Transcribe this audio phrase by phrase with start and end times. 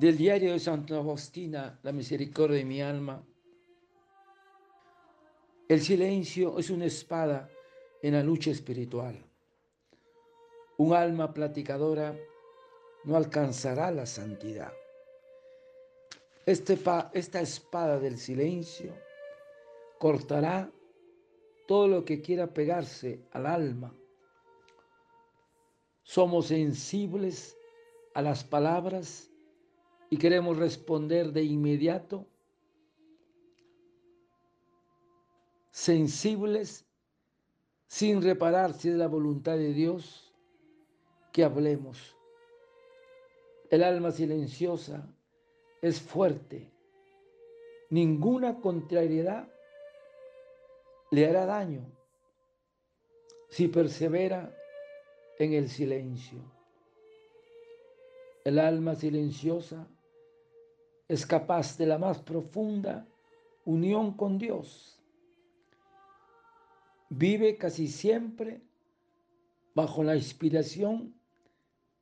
[0.00, 3.22] del diario de Santa Agostina, La misericordia de mi alma.
[5.68, 7.50] El silencio es una espada
[8.00, 9.22] en la lucha espiritual.
[10.78, 12.16] Un alma platicadora
[13.04, 14.72] no alcanzará la santidad.
[16.46, 16.78] Este
[17.12, 18.94] esta espada del silencio
[19.98, 20.72] cortará
[21.68, 23.94] todo lo que quiera pegarse al alma.
[26.04, 27.54] Somos sensibles
[28.14, 29.29] a las palabras
[30.10, 32.26] y queremos responder de inmediato,
[35.70, 36.84] sensibles,
[37.86, 40.34] sin reparar si es la voluntad de Dios
[41.32, 42.16] que hablemos.
[43.70, 45.08] El alma silenciosa
[45.80, 46.72] es fuerte.
[47.88, 49.48] Ninguna contrariedad
[51.12, 51.86] le hará daño
[53.48, 54.56] si persevera
[55.38, 56.40] en el silencio.
[58.44, 59.88] El alma silenciosa
[61.10, 63.04] es capaz de la más profunda
[63.64, 64.96] unión con Dios.
[67.08, 68.62] Vive casi siempre
[69.74, 71.12] bajo la inspiración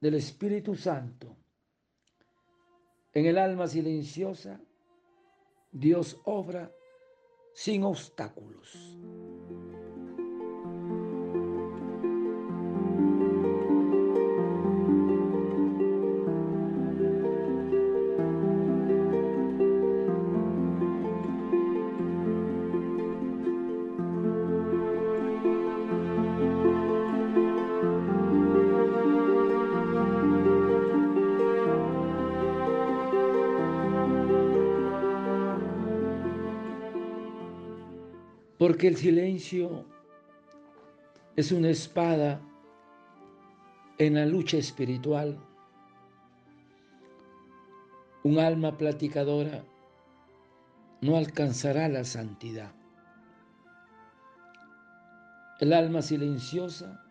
[0.00, 1.36] del Espíritu Santo.
[3.12, 4.60] En el alma silenciosa,
[5.72, 6.70] Dios obra
[7.54, 8.96] sin obstáculos.
[38.62, 39.84] Porque el silencio
[41.34, 42.40] es una espada
[43.98, 45.36] en la lucha espiritual.
[48.22, 49.64] Un alma platicadora
[51.00, 52.70] no alcanzará la santidad.
[55.58, 57.04] El alma silenciosa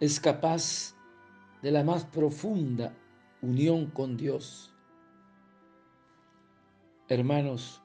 [0.00, 0.96] es capaz
[1.62, 2.92] de la más profunda
[3.42, 4.74] unión con Dios.
[7.08, 7.80] Hermanos,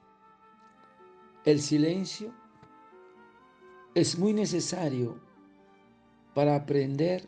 [1.45, 2.33] el silencio
[3.95, 5.19] es muy necesario
[6.33, 7.27] para aprender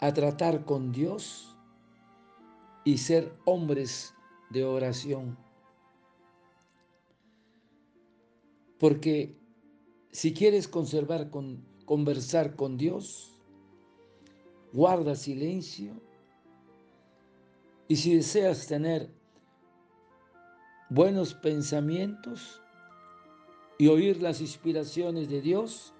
[0.00, 1.56] a tratar con Dios
[2.84, 4.14] y ser hombres
[4.50, 5.36] de oración.
[8.78, 9.36] Porque
[10.12, 13.34] si quieres conservar con, conversar con Dios,
[14.72, 15.92] guarda silencio
[17.88, 19.10] y si deseas tener
[20.90, 22.62] buenos pensamientos,
[23.78, 25.94] y oír las inspiraciones de Dios,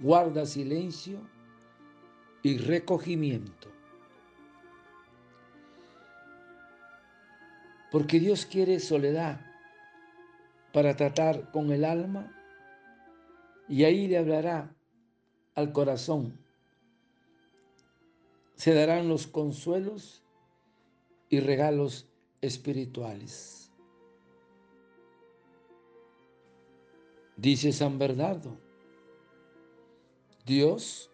[0.00, 1.18] guarda silencio
[2.42, 3.68] y recogimiento.
[7.90, 9.44] Porque Dios quiere soledad
[10.72, 12.32] para tratar con el alma
[13.68, 14.74] y ahí le hablará
[15.54, 16.38] al corazón.
[18.54, 20.22] Se darán los consuelos
[21.28, 22.06] y regalos
[22.40, 23.61] espirituales.
[27.42, 28.56] Dice San Bernardo,
[30.46, 31.10] Dios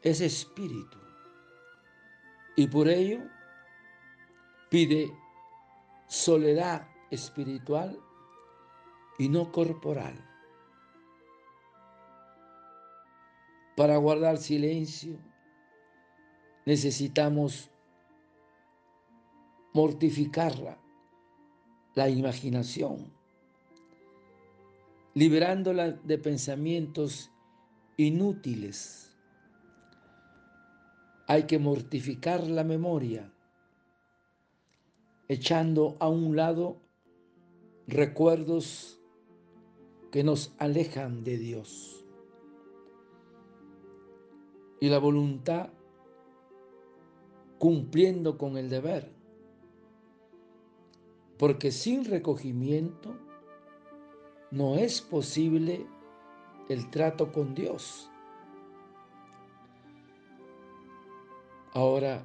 [0.00, 0.98] es espíritu
[2.54, 3.18] y por ello
[4.70, 5.12] pide
[6.06, 7.98] soledad espiritual
[9.18, 10.14] y no corporal.
[13.76, 15.18] Para guardar silencio
[16.66, 17.68] necesitamos
[19.72, 20.78] mortificarla,
[21.96, 23.12] la imaginación
[25.16, 27.32] liberándola de pensamientos
[27.96, 29.16] inútiles.
[31.26, 33.32] Hay que mortificar la memoria,
[35.26, 36.82] echando a un lado
[37.86, 39.00] recuerdos
[40.12, 42.04] que nos alejan de Dios.
[44.80, 45.70] Y la voluntad
[47.58, 49.10] cumpliendo con el deber,
[51.38, 53.15] porque sin recogimiento
[54.50, 55.86] no es posible
[56.68, 58.10] el trato con Dios.
[61.74, 62.24] Ahora,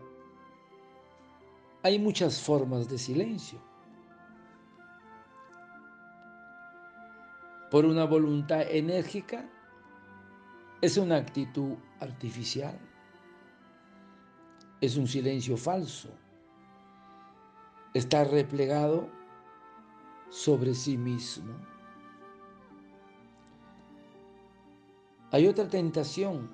[1.84, 3.60] hay muchas formas de silencio.
[7.70, 9.50] Por una voluntad enérgica
[10.82, 12.78] es una actitud artificial.
[14.80, 16.10] Es un silencio falso.
[17.94, 19.10] Está replegado
[20.30, 21.71] sobre sí mismo.
[25.32, 26.50] Hay otra tentación,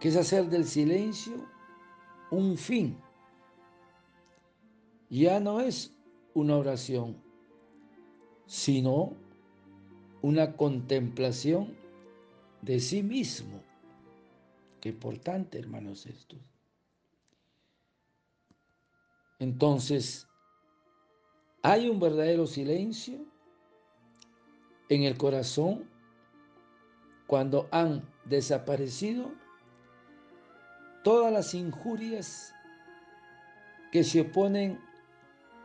[0.00, 1.34] que es hacer del silencio
[2.30, 2.96] un fin
[5.12, 5.94] ya no es
[6.32, 7.22] una oración,
[8.46, 9.14] sino
[10.22, 11.76] una contemplación
[12.62, 13.62] de sí mismo.
[14.80, 16.36] Qué importante, hermanos, esto.
[19.38, 20.26] Entonces,
[21.62, 23.26] hay un verdadero silencio
[24.88, 25.90] en el corazón
[27.32, 29.32] cuando han desaparecido
[31.02, 32.54] todas las injurias
[33.90, 34.78] que se oponen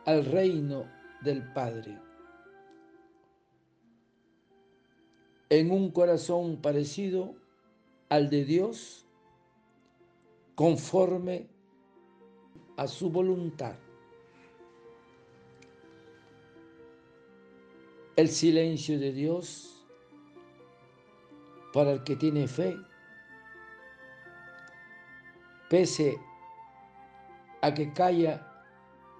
[0.06, 0.86] al reino
[1.20, 2.00] del Padre.
[5.50, 7.34] En un corazón parecido
[8.08, 9.04] al de Dios,
[10.54, 11.48] conforme
[12.78, 13.74] a su voluntad.
[18.16, 19.77] El silencio de Dios
[21.72, 22.76] para el que tiene fe,
[25.68, 26.18] pese
[27.62, 28.44] a que calla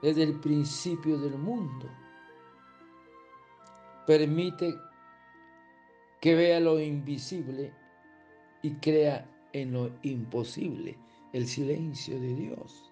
[0.02, 1.88] desde el principio del mundo,
[4.06, 4.74] permite
[6.20, 7.72] que vea lo invisible
[8.62, 10.98] y crea en lo imposible,
[11.32, 12.90] el silencio de Dios.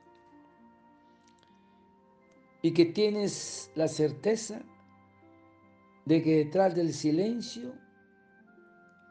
[2.62, 4.60] Y que tienes la certeza
[6.04, 7.74] de que detrás del silencio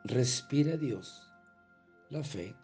[0.05, 1.27] respira Dios,
[2.09, 2.55] la fe.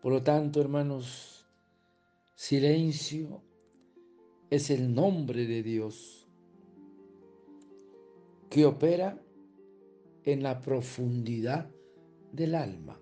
[0.00, 1.46] Por lo tanto, hermanos,
[2.34, 3.42] silencio
[4.48, 6.28] es el nombre de Dios
[8.48, 9.20] que opera
[10.24, 11.68] en la profundidad
[12.32, 13.00] del alma.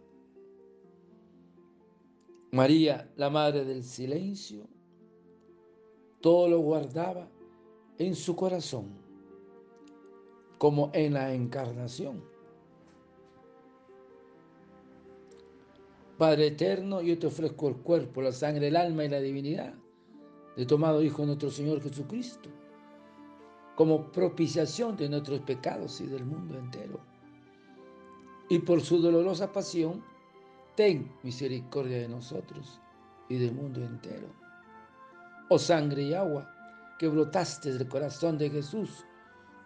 [2.52, 4.66] María, la Madre del Silencio,
[6.22, 7.28] todo lo guardaba
[7.98, 9.05] en su corazón,
[10.58, 12.24] como en la encarnación.
[16.18, 19.74] Padre eterno, yo te ofrezco el cuerpo, la sangre, el alma y la divinidad
[20.56, 22.48] de tomado Hijo de nuestro Señor Jesucristo,
[23.74, 26.98] como propiciación de nuestros pecados y del mundo entero.
[28.48, 30.02] Y por su dolorosa pasión,
[30.74, 32.80] ten misericordia de nosotros
[33.28, 34.28] y del mundo entero
[35.48, 36.50] oh sangre y agua,
[36.98, 39.04] que brotaste del corazón de Jesús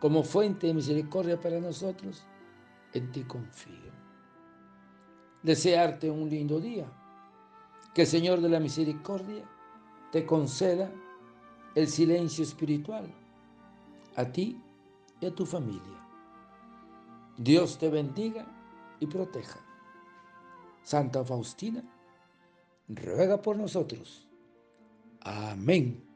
[0.00, 2.24] como fuente de misericordia para nosotros,
[2.92, 3.92] en ti confío.
[5.42, 6.90] Desearte un lindo día,
[7.94, 9.44] que el Señor de la Misericordia
[10.10, 10.90] te conceda
[11.74, 13.12] el silencio espiritual
[14.16, 14.60] a ti
[15.20, 16.06] y a tu familia.
[17.36, 18.46] Dios te bendiga
[18.98, 19.60] y proteja.
[20.82, 21.82] Santa Faustina,
[22.88, 24.28] ruega por nosotros.
[25.20, 26.09] Amén.